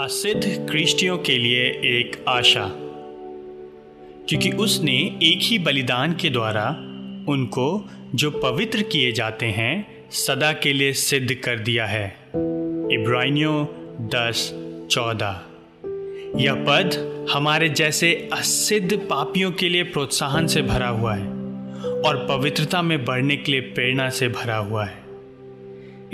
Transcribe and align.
असिद्ध 0.00 0.70
क्रिस्टियों 0.70 1.18
के 1.18 1.38
लिए 1.38 1.62
एक 1.66 2.24
आशा। 2.28 2.70
क्योंकि 4.28 4.50
उसने 4.50 4.96
एक 5.00 5.38
ही 5.42 5.58
बलिदान 5.58 6.12
के 6.12 6.30
द्वारा 6.30 6.68
उनको 7.28 7.90
जो 8.14 8.30
पवित्र 8.30 8.82
किए 8.82 9.12
जाते 9.12 9.46
हैं, 9.46 10.04
सदा 10.10 10.52
के 10.52 10.72
लिए 10.72 10.92
सिद्ध 10.92 11.34
कर 11.34 11.58
दिया 11.58 11.86
है। 11.86 12.16
इब्रानियों 12.92 13.66
दस 14.08 14.50
चौदह। 14.90 15.40
यह 16.36 16.54
पद 16.54 17.14
हमारे 17.32 17.68
जैसे 17.68 18.28
असिद्ध 18.32 18.96
पापियों 18.96 19.52
के 19.52 19.68
लिए 19.68 19.82
प्रोत्साहन 19.82 20.46
से 20.46 20.62
भरा 20.62 20.88
हुआ 20.88 21.14
है 21.14 21.26
और 21.84 22.26
पवित्रता 22.28 22.82
में 22.82 23.04
बढ़ने 23.04 23.36
के 23.36 23.52
लिए 23.52 23.60
प्रेरणा 23.60 24.10
से 24.10 24.28
भरा 24.28 24.56
हुआ 24.56 24.84
है। 24.84 25.03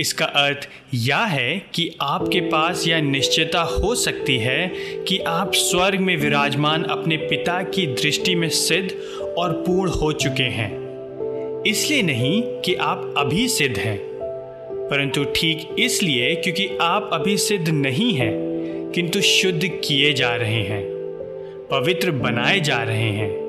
इसका 0.01 0.25
अर्थ 0.25 0.69
यह 0.95 1.25
है 1.25 1.63
कि 1.75 1.91
आपके 2.03 2.41
पास 2.41 2.87
यह 2.89 3.01
निश्चयता 3.03 3.61
हो 3.63 3.95
सकती 3.95 4.37
है 4.39 4.67
कि 5.09 5.19
आप 5.19 5.55
स्वर्ग 5.55 6.01
में 6.01 6.17
विराजमान 6.17 6.85
अपने 6.85 7.17
पिता 7.17 7.63
की 7.63 7.87
दृष्टि 7.87 8.35
में 8.35 8.49
सिद्ध 8.49 8.91
और 9.39 9.53
पूर्ण 9.53 9.91
हो 9.91 10.13
चुके 10.13 10.43
हैं। 10.43 10.71
इसलिए 11.67 12.03
नहीं 12.03 12.43
कि 12.43 12.75
आप 12.75 13.15
अभी 13.19 13.49
सिद्ध 13.49 13.77
हैं, 13.77 13.99
परंतु 14.91 15.25
ठीक 15.25 15.69
इसलिए 15.79 16.35
क्योंकि 16.35 16.69
आप 16.81 17.11
अभी 17.13 17.37
सिद्ध 17.39 17.69
नहीं 17.69 18.13
हैं, 18.15 18.33
किंतु 18.95 19.21
शुद्ध 19.21 19.69
किए 19.85 20.13
जा 20.13 20.35
रहे 20.35 20.63
हैं, 20.63 20.83
पवित्र 21.71 22.11
बनाए 22.11 22.61
जा 22.61 22.83
रहे 22.83 23.11
हैं। 23.11 23.40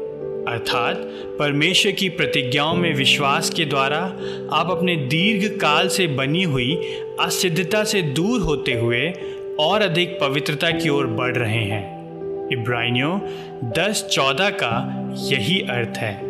अर्थात 0.47 0.95
परमेश्वर 1.39 1.91
की 1.91 2.09
प्रतिज्ञाओं 2.09 2.75
में 2.75 2.93
विश्वास 2.93 3.49
के 3.49 3.65
द्वारा 3.65 3.97
आप 4.53 4.71
अपने 4.71 4.95
दीर्घ 4.95 5.59
काल 5.59 5.87
से 5.87 6.07
बनी 6.07 6.43
हुई 6.43 6.75
असिद्धता 7.19 7.83
से 7.83 8.01
दूर 8.01 8.41
होते 8.41 8.73
हुए 8.73 9.13
और 9.59 9.81
अधिक 9.81 10.19
पवित्रता 10.21 10.71
की 10.71 10.89
ओर 10.89 11.07
बढ़ 11.07 11.35
रहे 11.35 11.63
हैं। 11.63 12.01
इब्रानियों 12.53 13.19
दस 13.63 14.07
चौदह 14.11 14.49
का 14.49 14.97
यही 15.19 15.61
अर्थ 15.61 15.97
है। 15.97 16.21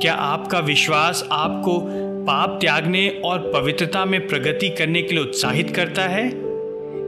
क्या 0.00 0.14
आपका 0.14 0.58
विश्वास 0.58 1.28
आपको 1.32 1.80
पाप 2.24 2.58
त्यागने 2.60 3.22
और 3.24 3.38
पवित्रता 3.38 4.04
में 4.04 4.28
प्रगति 4.28 4.68
करने 4.68 5.02
के 5.02 5.14
लिए 5.14 5.24
उत्साहित 5.24 5.70
करता 5.70 6.02
है? 6.02 6.43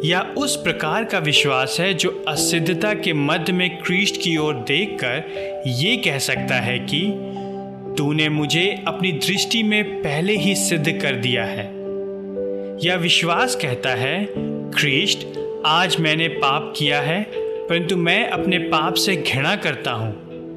या 0.05 0.34
उस 0.39 0.56
प्रकार 0.56 1.05
का 1.05 1.19
विश्वास 1.19 1.77
है 1.80 1.94
जो 1.94 2.25
असिद्धता 2.28 2.94
के 2.94 3.12
मध्य 3.12 3.52
में 3.52 3.78
क्रीस्ट 3.83 4.16
की 4.22 4.36
ओर 4.36 4.55
देखकर 4.55 5.62
ये 5.66 5.97
कह 5.97 6.19
सकता 6.19 6.55
है 6.55 6.78
कि, 6.78 7.00
तूने 7.98 8.28
मुझे 8.28 8.84
अपनी 8.88 9.12
दृष्टि 9.12 9.62
में 9.62 10.03
पहले 10.03 10.36
ही 10.36 10.55
सिद्ध 10.55 10.92
कर 11.03 11.14
दिया 11.14 11.44
है। 11.44 11.64
यह 12.86 12.97
विश्वास 12.97 13.56
कहता 13.56 13.91
है, 13.91 14.28
क्रिस्ट, 14.78 15.27
आज 15.66 15.97
मैंने 16.00 16.28
पाप 16.28 16.75
किया 16.77 17.00
है, 17.00 17.27
परंतु 17.36 17.97
मैं 17.97 18.28
अपने 18.28 18.58
पाप 18.58 18.94
से 18.94 19.16
घृणा 19.16 19.56
करता 19.56 19.91
हूँ, 19.91 20.12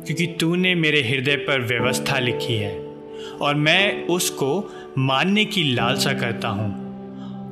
क्योंकि 0.06 0.28
तूने 0.28 0.76
मेरे 0.76 1.02
हृदय 1.02 1.36
पर 1.36 1.62
व्यवस्था 1.62 2.20
लिखी 2.20 2.56
है, 2.56 2.80
और 3.42 3.56
मैं 3.56 4.08
उसको 4.08 4.72
मानने 4.98 5.46
की 5.46 5.64
लालसा 5.64 6.14
करता 6.14 6.48
हूँ। 6.48 6.89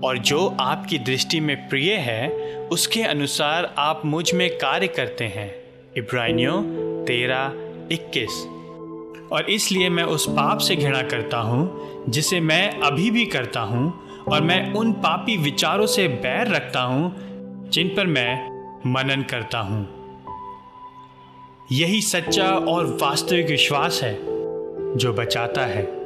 और 0.04 0.18
जो 0.18 0.58
आपकी 0.60 1.00
दृष्टि 1.00 1.40
में 1.40 1.70
प्रिय 1.70 1.94
है, 1.94 2.30
उसके 2.72 3.04
अनुसार 3.04 3.76
आप 3.78 4.02
मुझमें 4.06 4.58
कार्य 4.58 4.88
करते 4.88 5.26
हैं। 5.26 5.56
इब्रानियों 5.98 6.64
तेरह 7.06 7.52
इक्कीस। 7.92 8.48
और 9.32 9.50
इसलिए 9.50 9.90
मैं 9.90 10.04
उस 10.04 10.30
पाप 10.30 10.58
से 10.58 10.76
घृणा 10.76 11.02
करता 11.02 11.38
हूँ, 11.38 11.88
जिसे 12.10 12.40
मैं 12.40 12.80
अभी 12.80 13.12
भी 13.12 13.26
करता 13.26 13.60
हूँ, 13.60 14.08
और 14.32 14.42
मैं 14.42 14.74
उन 14.74 14.92
पापी 14.92 15.38
विचारों 15.38 15.86
से 15.86 16.08
बैर 16.08 16.48
रखता 16.48 16.82
हूँ, 16.82 17.16
जिन 17.70 17.88
पर 17.88 18.08
मैं 18.08 18.58
मनन 18.94 19.22
करता 19.22 19.60
हूँ। 19.60 19.98
यही 21.72 22.02
सच्चा 22.02 22.50
और 22.50 22.86
वास्तविक 23.02 23.48
विश्वास 23.48 24.00
है, 24.04 24.14
जो 24.96 25.14
बचाता 25.14 25.66
है। 25.66 25.97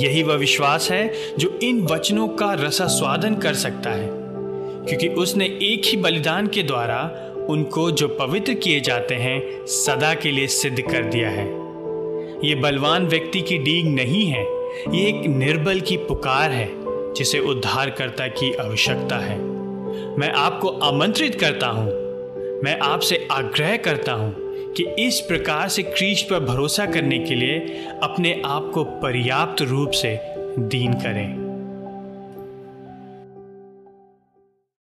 यही 0.00 0.22
वह 0.22 0.34
विश्वास 0.34 0.90
है 0.90 1.14
जो 1.38 1.58
इन 1.62 1.82
वचनों 1.82 2.28
का 2.28 2.52
रसा 2.54 2.86
स्वादन 2.86 3.34
कर 3.34 3.54
सकता 3.54 3.90
है। 3.90 4.08
क्योंकि 4.86 5.08
उसने 5.08 5.44
एक 5.44 5.82
ही 5.84 5.96
बलिदान 5.96 6.46
के 6.46 6.62
द्वारा 6.62 7.22
उनको 7.48 7.90
जो 7.90 8.08
पवित्र 8.08 8.54
किए 8.54 8.80
जाते 8.80 9.14
हैं, 9.14 9.66
सदा 9.66 10.14
के 10.14 10.30
लिए 10.30 10.46
सिद्ध 10.46 10.80
कर 10.80 11.04
दिया 11.04 11.28
है। 11.28 11.46
ये 12.48 12.54
बलवान 12.54 13.06
व्यक्ति 13.06 13.40
की 13.40 13.58
डींग 13.58 13.94
नहीं 13.94 14.26
है, 14.26 14.42
ये 14.94 15.08
एक 15.08 15.26
निर्बल 15.26 15.80
की 15.80 15.96
पुकार 15.96 16.50
है, 16.50 16.68
जिसे 17.14 17.38
उद्धारकर्ता 17.38 18.26
की 18.26 18.52
आवश्यकता 18.54 19.16
है। 19.16 19.38
मैं 20.18 20.32
आपको 20.32 20.68
आमंत्रित 20.68 21.34
करता 21.34 21.66
हूँ, 21.66 21.86
मैं 22.62 22.78
आपसे 22.78 23.28
आग्रह 23.32 23.76
करता 23.76 24.12
हूँ 24.12 24.45
कि 24.76 24.84
इस 24.98 25.20
प्रकार 25.20 25.68
से 25.68 25.82
क्रीज 25.82 26.22
पर 26.22 26.40
भरोसा 26.40 26.86
करने 26.86 27.18
के 27.18 27.34
लिए 27.34 27.58
अपने 28.02 28.42
आप 28.44 28.70
को 28.74 28.84
पर्याप्त 28.84 29.62
रूप 29.62 29.90
से 29.90 30.20
दीन 30.58 30.92
करें। 30.92 31.45